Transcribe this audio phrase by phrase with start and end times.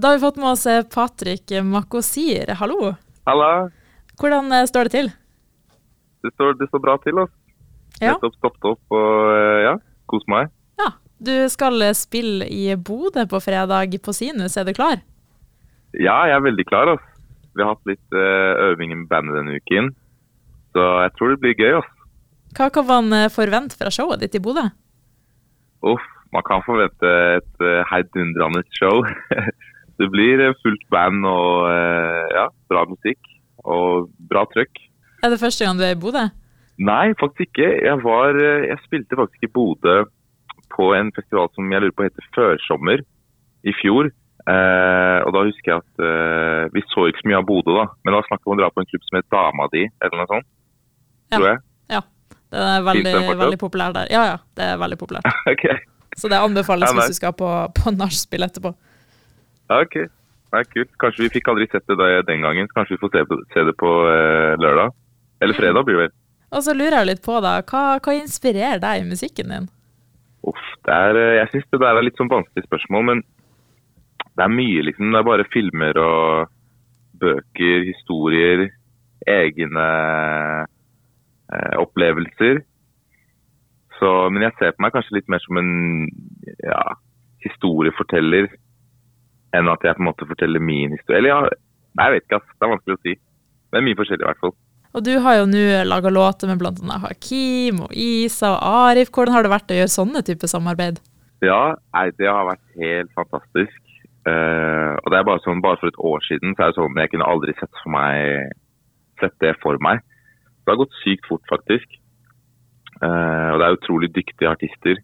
[0.00, 2.54] Da har vi fått med oss eh, Patrick Makosir.
[2.56, 2.94] Hallo.
[3.28, 3.68] Hallo.
[4.16, 5.10] Hvordan eh, står det til?
[6.24, 7.20] Det står, det står bra til.
[7.20, 7.36] Altså.
[8.00, 8.14] Ja.
[8.14, 9.74] Nettopp stoppet opp og eh, ja,
[10.08, 10.48] kos meg.
[10.80, 10.88] ja.
[11.20, 15.02] Du skal spille i Bodø på fredag på Sinus, er du klar?
[15.92, 16.94] Ja, jeg er veldig klar.
[16.94, 17.26] Altså.
[17.52, 18.16] Vi har hatt litt
[18.70, 19.90] øving med bandet denne uken.
[20.72, 21.74] Så jeg tror det blir gøy.
[21.82, 22.08] Altså.
[22.56, 24.64] Hva kan man forvente fra showet ditt i Bodø?
[25.84, 29.04] Uff, man kan forvente et uh, heidundrende show.
[30.00, 33.20] det blir eh, fullt band og eh, ja, bra musikk.
[33.68, 34.78] Og bra trøkk.
[35.20, 36.22] Er det første gang du er i Bodø?
[36.80, 37.68] Nei, faktisk ikke.
[37.84, 39.98] Jeg, var, eh, jeg spilte faktisk i Bodø
[40.72, 43.04] på en festival som jeg lurer på heter Førsommer
[43.68, 44.08] i fjor.
[44.48, 47.84] Eh, og da husker jeg at eh, vi så ikke så mye av Bodø da,
[48.00, 50.22] men da var vi om å dra på en klubb som het Dama di, eller
[50.22, 50.48] noe sånt.
[51.28, 51.36] Ja.
[51.36, 51.62] Tror jeg.
[51.92, 52.02] Ja.
[52.50, 53.14] Det er veldig,
[53.44, 54.08] veldig populær der.
[54.10, 55.28] Ja, ja, det er veldig populært.
[55.52, 55.76] okay.
[56.18, 58.72] Så det anbefales Ja, hvis du skal på, på nachspiel etterpå.
[59.70, 59.96] Ja, ok.
[60.50, 60.90] Nei, kult.
[60.98, 63.62] Kanskje vi fikk aldri sett det da, den gangen, kanskje vi får se, på, se
[63.68, 64.96] det på eh, lørdag.
[65.40, 66.14] Eller fredag blir det vel.
[66.50, 69.68] Og så lurer jeg litt på, da, hva, hva inspirerer deg i musikken din?
[70.50, 73.22] Uff, det er, eh, jeg syns det der er litt sånn vanskelig spørsmål, men
[74.34, 75.12] det er mye, liksom.
[75.14, 76.50] Det er bare filmer og
[77.22, 78.64] bøker, historier,
[79.30, 79.86] egne
[80.66, 82.64] eh, opplevelser.
[84.00, 85.72] Så, men jeg ser på meg kanskje litt mer som en
[86.64, 86.82] ja,
[87.44, 88.50] historieforteller
[89.56, 91.20] enn at jeg på en måte forteller min historie.
[91.20, 91.40] Eller ja,
[91.98, 92.56] nei, jeg vet ikke, ass.
[92.56, 93.14] Det er vanskelig å si.
[93.70, 94.56] Det er mye forskjellig i hvert fall.
[94.90, 96.96] Og du har jo nå laga låter med bl.a.
[97.04, 99.12] Hakim og Isa og Arif.
[99.14, 100.98] Hvordan har det vært å gjøre sånne typer samarbeid?
[101.46, 103.78] Ja, nei, det har vært helt fantastisk.
[104.28, 106.98] Uh, og det er bare sånn, bare for et år siden så er det sånn
[107.00, 108.50] jeg kunne aldri sett for meg
[109.20, 110.02] sett det for meg.
[110.64, 111.96] Det har gått sykt fort, faktisk.
[113.00, 115.00] Uh, og det er utrolig dyktige artister.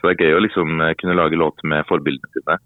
[0.00, 2.56] Så det er gøy å liksom eh, kunne lage låter med forbildene sine.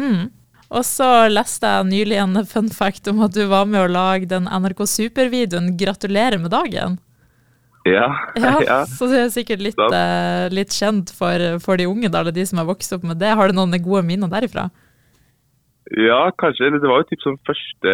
[0.00, 0.22] Mm.
[0.68, 4.28] Og så leste jeg nylig en fun fact om at du var med å lage
[4.28, 6.98] den NRK Super-videoen 'Gratulerer med dagen'.
[7.88, 8.82] Ja, Ja, ja.
[8.84, 12.44] Så du er sikkert litt, eh, litt kjent for, for de unge, da, eller de
[12.44, 13.32] som har vokst opp med det.
[13.32, 14.68] Har du noen gode minner derifra?
[15.96, 16.68] ja, kanskje.
[16.68, 17.92] Det var jo typ sånn første,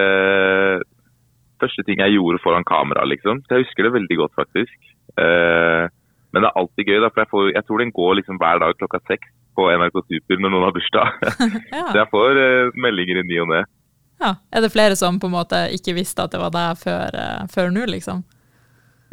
[1.63, 3.45] første ting jeg gjorde foran kamera, liksom.
[3.45, 4.75] Så jeg husker det veldig godt, faktisk.
[5.15, 5.87] Eh,
[6.35, 8.59] men det er alltid gøy, da, for jeg, får, jeg tror den går liksom hver
[8.65, 11.25] dag klokka seks på NRK Super når noen har bursdag.
[11.75, 11.87] Ja.
[11.91, 13.63] Så jeg får uh, meldinger i ny og ne.
[14.23, 14.35] ja.
[14.53, 17.47] Er det flere som på en måte ikke visste at det var deg før, uh,
[17.53, 18.25] før nå, liksom?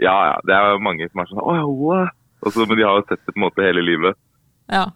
[0.02, 0.36] Ja, ja.
[0.48, 2.18] Det er mange som er sånn Å what?
[2.42, 4.18] Men de har jo sett det på en måte hele livet.
[4.72, 4.88] Ja.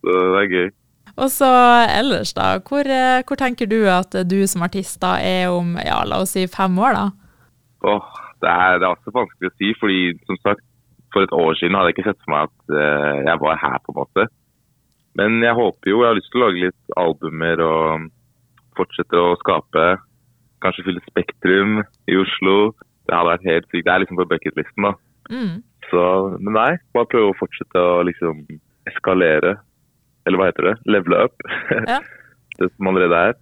[0.00, 0.68] Så det er gøy.
[1.16, 1.48] Og så
[1.92, 2.54] ellers, da.
[2.64, 6.34] Hvor, uh, hvor tenker du at du som artist da er om ja, la oss
[6.36, 7.06] si fem år, da?
[7.86, 10.64] Åh, det er, det er også vanskelig å si, fordi som sagt,
[11.14, 13.78] for et år siden hadde jeg ikke sett for meg at uh, jeg var her,
[13.84, 14.26] på en måte.
[15.16, 18.08] Men jeg håper jo, jeg har lyst til å lage litt albumer og
[18.76, 19.86] fortsette å skape.
[20.64, 21.78] Kanskje fylle Spektrum
[22.10, 22.74] i Oslo.
[23.06, 23.86] Det hadde vært helt sykt.
[23.86, 24.92] Det er liksom på bucketlisten, da.
[25.32, 25.54] Mm.
[25.88, 26.02] Så,
[26.40, 28.44] men nei, bare prøve å fortsette å liksom
[28.90, 29.56] eskalere.
[30.26, 30.76] Eller hva heter det?
[30.90, 31.48] Levele up.
[31.92, 32.00] Ja.
[32.58, 33.34] det som allerede er.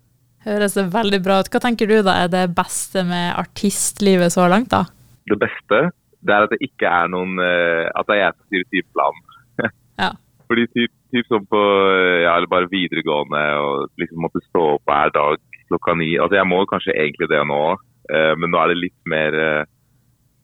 [0.44, 1.50] Høres det veldig bra ut.
[1.50, 4.84] Hva tenker du da er det beste med artistlivet så langt, da?
[5.30, 5.86] Det beste
[6.24, 9.24] det er at det ikke er noen eh, At det er jeg som styrer timeplanen.
[10.50, 11.60] Fordi typ, typ som på
[11.91, 15.41] eh, ja, eller bare videregående og liksom måtte stå opp hver dag
[15.71, 16.15] klokka ni.
[16.21, 17.84] Altså jeg må kanskje egentlig det nå òg,
[18.37, 19.71] men nå er det litt mer eh,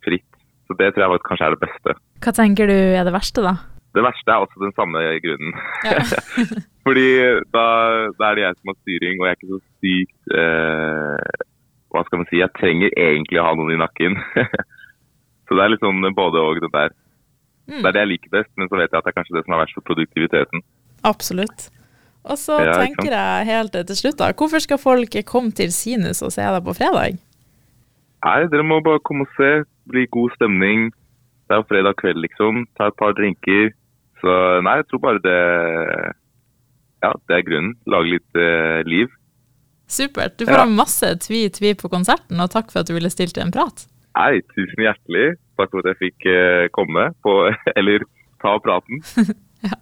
[0.05, 0.27] fritt.
[0.71, 1.97] Så det tror jeg kanskje er det beste.
[2.25, 3.57] Hva tenker du er det verste, da?
[3.91, 5.55] Det verste er også den samme grunnen.
[5.83, 5.99] Ja.
[6.87, 7.09] Fordi
[7.55, 7.65] da,
[8.19, 11.47] da er det jeg som har styring, og jeg er ikke så sykt eh,
[11.91, 12.39] Hva skal man si?
[12.39, 14.19] Jeg trenger egentlig å ha noen i nakken.
[15.47, 16.95] så det er litt sånn både og det der.
[17.71, 17.83] Mm.
[17.83, 19.45] Det er det jeg liker best, men så vet jeg at det er kanskje det
[19.47, 20.63] som er verst for produktiviteten.
[21.07, 21.69] Absolutt.
[22.25, 24.33] Og så Ja, tenker jeg helt til slutt, da.
[24.37, 27.17] Hvorfor skal folk komme til Sinus og se deg på fredag?
[28.25, 29.65] Nei, dere må bare komme og se.
[29.89, 30.91] Bli god stemning.
[31.49, 32.67] Det er jo fredag kveld, liksom.
[32.77, 33.71] Ta et par drinker.
[34.21, 35.39] Så nei, jeg tror bare det
[37.03, 37.77] Ja, det er grunnen.
[37.89, 39.09] Lage litt eh, liv.
[39.89, 40.37] Supert.
[40.37, 40.65] Du får Ja.
[40.65, 43.87] ha masse tvi-tvi på konserten, og takk for at du ville stilt til en prat.
[44.17, 45.39] Nei, tusen hjertelig.
[45.61, 47.37] Takk for at jeg fikk eh, komme på
[47.79, 48.07] Eller
[48.43, 49.05] ta praten.
[49.61, 49.77] Ja.